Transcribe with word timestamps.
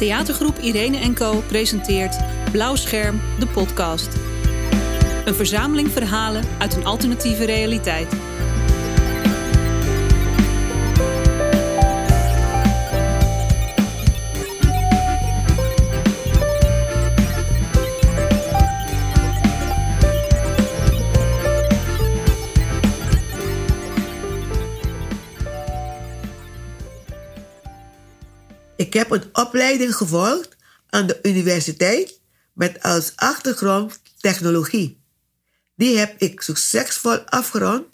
Theatergroep 0.00 0.58
Irene 0.58 0.96
Co 1.14 1.42
presenteert 1.46 2.16
Blauw 2.52 2.76
Scherm, 2.76 3.20
de 3.38 3.46
podcast. 3.46 4.08
Een 5.24 5.34
verzameling 5.34 5.90
verhalen 5.90 6.44
uit 6.58 6.76
een 6.76 6.84
alternatieve 6.84 7.44
realiteit. 7.44 8.29
Ik 28.80 28.92
heb 28.92 29.10
een 29.10 29.24
opleiding 29.32 29.96
gevolgd 29.96 30.56
aan 30.88 31.06
de 31.06 31.18
universiteit 31.22 32.20
met 32.52 32.82
als 32.82 33.12
achtergrond 33.16 34.00
technologie. 34.20 35.00
Die 35.76 35.98
heb 35.98 36.20
ik 36.20 36.40
succesvol 36.40 37.18
afgerond 37.18 37.86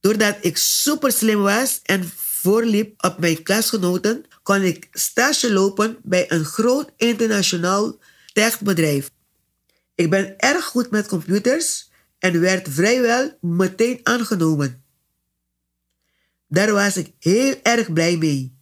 doordat 0.00 0.36
ik 0.40 0.56
super 0.56 1.12
slim 1.12 1.40
was 1.40 1.80
en 1.82 2.12
voorliep 2.16 3.04
op 3.04 3.18
mijn 3.18 3.42
klasgenoten, 3.42 4.24
kon 4.42 4.62
ik 4.62 4.88
stage 4.92 5.52
lopen 5.52 5.96
bij 6.02 6.30
een 6.30 6.44
groot 6.44 6.92
internationaal 6.96 7.98
techbedrijf. 8.32 9.10
Ik 9.94 10.10
ben 10.10 10.38
erg 10.38 10.64
goed 10.64 10.90
met 10.90 11.06
computers 11.06 11.90
en 12.18 12.40
werd 12.40 12.68
vrijwel 12.70 13.38
meteen 13.40 14.00
aangenomen. 14.02 14.84
Daar 16.48 16.72
was 16.72 16.96
ik 16.96 17.12
heel 17.18 17.54
erg 17.62 17.92
blij 17.92 18.16
mee. 18.16 18.55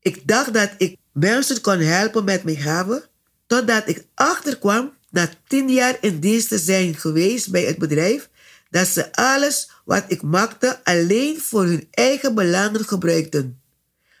Ik 0.00 0.26
dacht 0.28 0.54
dat 0.54 0.70
ik 0.78 0.96
mensen 1.12 1.60
kon 1.60 1.78
helpen 1.78 2.24
met 2.24 2.44
mijn 2.44 2.56
gaven, 2.56 3.02
totdat 3.46 3.88
ik 3.88 4.04
achterkwam 4.14 4.92
na 5.10 5.28
tien 5.46 5.68
jaar 5.68 5.98
in 6.00 6.20
dienst 6.20 6.48
te 6.48 6.58
zijn 6.58 6.94
geweest 6.94 7.50
bij 7.50 7.64
het 7.64 7.78
bedrijf, 7.78 8.28
dat 8.70 8.86
ze 8.86 9.12
alles 9.12 9.70
wat 9.84 10.04
ik 10.08 10.22
maakte 10.22 10.84
alleen 10.84 11.40
voor 11.40 11.64
hun 11.64 11.88
eigen 11.90 12.34
belangen 12.34 12.84
gebruikten. 12.84 13.60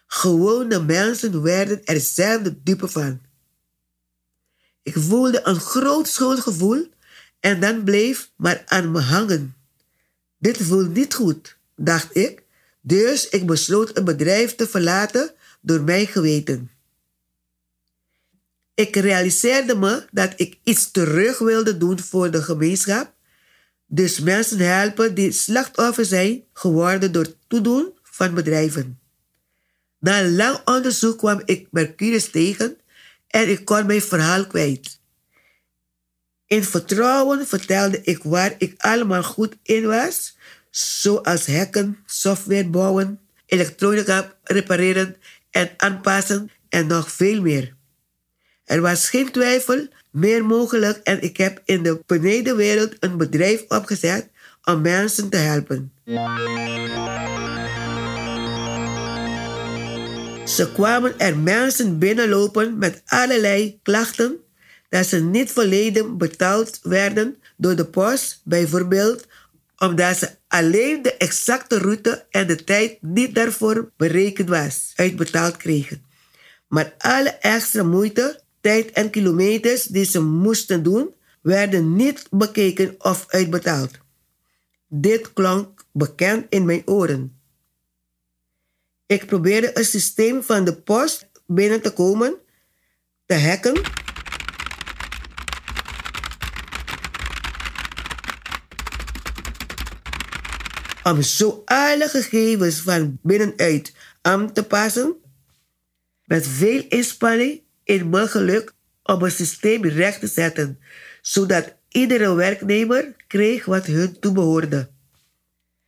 Gewone 0.06 0.82
mensen 0.82 1.42
werden 1.42 1.84
er 1.84 2.00
zelf 2.00 2.42
de 2.42 2.62
dupe 2.62 2.88
van. 2.88 3.20
Ik 4.82 4.94
voelde 4.96 5.40
een 5.44 5.60
groot 5.60 6.08
schuldgevoel 6.08 6.88
en 7.40 7.60
dan 7.60 7.84
bleef 7.84 8.30
maar 8.36 8.62
aan 8.66 8.90
me 8.90 9.00
hangen. 9.00 9.56
Dit 10.38 10.56
voelt 10.56 10.94
niet 10.94 11.14
goed, 11.14 11.56
dacht 11.76 12.16
ik, 12.16 12.42
dus 12.80 13.28
ik 13.28 13.46
besloot 13.46 13.88
het 13.94 14.04
bedrijf 14.04 14.54
te 14.54 14.68
verlaten 14.68 15.34
door 15.60 15.82
mijn 15.82 16.06
geweten. 16.06 16.70
Ik 18.74 18.96
realiseerde 18.96 19.76
me 19.76 20.06
dat 20.10 20.32
ik 20.36 20.58
iets 20.62 20.90
terug 20.90 21.38
wilde 21.38 21.78
doen 21.78 21.98
voor 21.98 22.30
de 22.30 22.42
gemeenschap, 22.42 23.12
dus 23.86 24.20
mensen 24.20 24.58
helpen 24.58 25.14
die 25.14 25.32
slachtoffer 25.32 26.04
zijn 26.04 26.44
geworden 26.52 27.12
door 27.12 27.26
toedoen 27.46 27.92
van 28.02 28.34
bedrijven. 28.34 28.98
Na 29.98 30.28
lang 30.28 30.60
onderzoek 30.64 31.18
kwam 31.18 31.42
ik 31.44 31.66
Mercurius 31.70 32.30
tegen 32.30 32.76
en 33.26 33.48
ik 33.48 33.64
kon 33.64 33.86
mijn 33.86 34.02
verhaal 34.02 34.46
kwijt. 34.46 35.00
In 36.46 36.64
vertrouwen 36.64 37.46
vertelde 37.46 38.00
ik 38.02 38.22
waar 38.22 38.54
ik 38.58 38.74
allemaal 38.78 39.22
goed 39.22 39.56
in 39.62 39.86
was, 39.86 40.36
zoals 40.70 41.46
hacken, 41.46 41.98
software 42.06 42.68
bouwen, 42.68 43.20
elektronica 43.46 44.38
repareren 44.42 45.16
en 45.58 45.70
aanpassen 45.76 46.50
en 46.68 46.86
nog 46.86 47.12
veel 47.12 47.40
meer. 47.40 47.74
Er 48.64 48.80
was 48.80 49.08
geen 49.08 49.30
twijfel 49.30 49.88
meer 50.10 50.44
mogelijk 50.44 50.96
en 50.96 51.22
ik 51.22 51.36
heb 51.36 51.62
in 51.64 51.82
de 51.82 52.02
benedenwereld 52.06 52.96
een 53.00 53.16
bedrijf 53.16 53.64
opgezet 53.68 54.28
om 54.64 54.80
mensen 54.80 55.28
te 55.28 55.36
helpen. 55.36 55.92
Ze 60.46 60.72
kwamen 60.72 61.18
er 61.18 61.38
mensen 61.38 61.98
binnenlopen 61.98 62.78
met 62.78 63.02
allerlei 63.06 63.78
klachten 63.82 64.36
dat 64.88 65.06
ze 65.06 65.24
niet 65.24 65.50
volledig 65.52 66.16
betaald 66.16 66.80
werden 66.82 67.36
door 67.56 67.76
de 67.76 67.86
post, 67.86 68.40
bijvoorbeeld 68.44 69.26
omdat 69.78 70.16
ze 70.16 70.30
alleen 70.48 71.02
de 71.02 71.16
exacte 71.16 71.78
route 71.78 72.26
en 72.30 72.46
de 72.46 72.64
tijd 72.64 73.02
niet 73.02 73.34
daarvoor 73.34 73.92
berekend 73.96 74.48
was, 74.48 74.92
uitbetaald 74.94 75.56
kregen. 75.56 76.04
Maar 76.68 76.94
alle 76.98 77.30
extra 77.30 77.82
moeite, 77.82 78.42
tijd 78.60 78.90
en 78.90 79.10
kilometers 79.10 79.82
die 79.82 80.04
ze 80.04 80.22
moesten 80.22 80.82
doen, 80.82 81.14
werden 81.42 81.96
niet 81.96 82.26
bekeken 82.30 82.94
of 82.98 83.24
uitbetaald. 83.28 83.90
Dit 84.88 85.32
klonk 85.32 85.84
bekend 85.92 86.46
in 86.48 86.64
mijn 86.64 86.82
oren. 86.86 87.40
Ik 89.06 89.26
probeerde 89.26 89.70
het 89.74 89.86
systeem 89.86 90.42
van 90.42 90.64
de 90.64 90.74
post 90.74 91.30
binnen 91.46 91.80
te 91.80 91.92
komen, 91.92 92.34
te 93.26 93.34
hacken 93.34 93.80
om 101.02 101.22
zo 101.22 101.62
alle 101.64 102.08
gegevens 102.08 102.80
van 102.80 103.18
binnenuit 103.22 103.92
aan 104.22 104.52
te 104.52 104.62
passen. 104.62 105.16
Met 106.24 106.46
veel 106.46 106.84
inspanning 106.88 107.62
in 107.84 108.08
mijn 108.08 108.28
geluk 108.28 108.72
om 109.02 109.22
het 109.22 109.32
systeem 109.32 109.84
recht 109.84 110.20
te 110.20 110.26
zetten, 110.26 110.78
zodat 111.20 111.74
iedere 111.88 112.34
werknemer 112.34 113.14
kreeg 113.26 113.64
wat 113.64 113.86
hun 113.86 114.20
toebehoorde. 114.20 114.90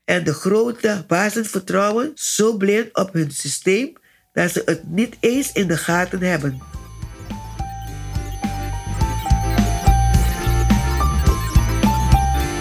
En 0.04 0.24
de 0.24 0.34
grote 0.34 1.04
bazen 1.06 1.44
vertrouwen 1.44 2.12
zo 2.14 2.56
blind 2.56 2.94
op 2.96 3.12
hun 3.12 3.30
systeem 3.30 3.92
dat 4.32 4.50
ze 4.50 4.62
het 4.64 4.88
niet 4.88 5.16
eens 5.20 5.52
in 5.52 5.68
de 5.68 5.76
gaten 5.76 6.20
hebben. 6.20 6.62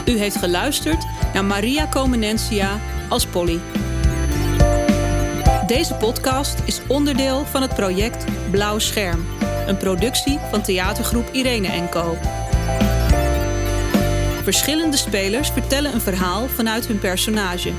U 0.05 0.17
heeft 0.17 0.35
geluisterd 0.35 1.05
naar 1.33 1.45
Maria 1.45 1.87
Comenencia 1.87 2.79
als 3.09 3.25
Polly. 3.25 3.59
Deze 5.67 5.93
podcast 5.93 6.59
is 6.65 6.81
onderdeel 6.87 7.45
van 7.45 7.61
het 7.61 7.75
project 7.75 8.25
Blauw 8.51 8.79
Scherm, 8.79 9.25
een 9.67 9.77
productie 9.77 10.39
van 10.51 10.61
theatergroep 10.61 11.29
Irene 11.31 11.87
Co. 11.89 12.17
Verschillende 14.43 14.97
spelers 14.97 15.49
vertellen 15.49 15.93
een 15.93 16.01
verhaal 16.01 16.47
vanuit 16.47 16.87
hun 16.87 16.99
personage. 16.99 17.71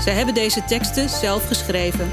Zij 0.00 0.12
hebben 0.12 0.34
deze 0.34 0.64
teksten 0.64 1.08
zelf 1.08 1.46
geschreven. 1.46 2.10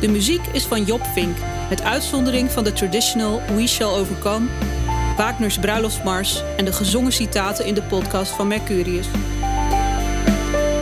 De 0.00 0.08
muziek 0.08 0.46
is 0.52 0.64
van 0.64 0.84
Job 0.84 1.06
Vink, 1.14 1.36
met 1.68 1.82
uitzondering 1.82 2.50
van 2.50 2.64
de 2.64 2.72
traditional 2.72 3.42
We 3.54 3.66
Shall 3.66 3.88
Overcome 3.88 4.46
Wagner's 5.18 5.58
bruiloftsmars 5.58 6.42
en 6.56 6.64
de 6.64 6.72
gezongen 6.72 7.12
citaten 7.12 7.64
in 7.64 7.74
de 7.74 7.82
podcast 7.82 8.32
van 8.32 8.48
Mercurius. 8.48 9.06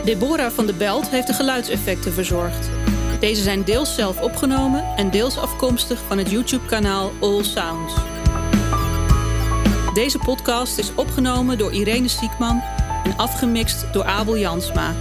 Deborah 0.03 0.51
van 0.51 0.65
de 0.65 0.73
Belt 0.73 1.09
heeft 1.09 1.27
de 1.27 1.33
geluidseffecten 1.33 2.13
verzorgd. 2.13 2.69
Deze 3.19 3.41
zijn 3.41 3.63
deels 3.63 3.95
zelf 3.95 4.21
opgenomen 4.21 4.83
en 4.95 5.09
deels 5.09 5.37
afkomstig 5.37 6.01
van 6.07 6.17
het 6.17 6.29
YouTube-kanaal 6.29 7.11
All 7.19 7.43
Sounds. 7.43 7.93
Deze 9.93 10.17
podcast 10.17 10.77
is 10.77 10.95
opgenomen 10.95 11.57
door 11.57 11.73
Irene 11.73 12.07
Siekman 12.07 12.61
en 13.03 13.17
afgemixt 13.17 13.85
door 13.93 14.03
Abel 14.03 14.37
Jansma. 14.37 14.93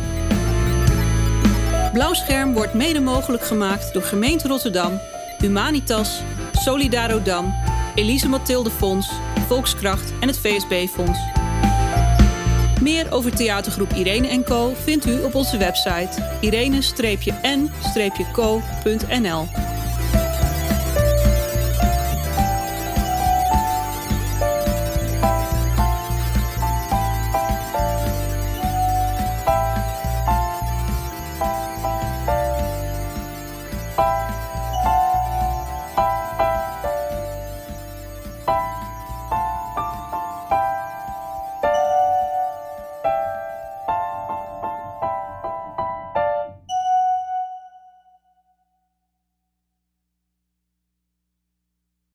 Blauwscherm 1.93 2.53
wordt 2.53 2.75
mede 2.75 3.00
mogelijk 3.00 3.43
gemaakt 3.43 3.93
door 3.93 4.03
Gemeente 4.03 4.49
Rotterdam, 4.49 5.00
Humanitas, 5.38 6.21
Solidarodam, 6.53 7.55
Elise 7.94 8.29
Mathilde 8.29 8.71
Fonds 8.71 9.09
Volkskracht 9.47 10.13
en 10.21 10.29
het 10.29 10.39
VSB-fonds. 10.39 11.19
Meer 12.83 13.13
over 13.13 13.37
theatergroep 13.37 13.93
Irene 13.93 14.43
Co 14.45 14.73
vindt 14.83 15.07
u 15.07 15.23
op 15.23 15.35
onze 15.35 15.57
website 15.57 16.37
irene-n-co.nl. 16.41 16.87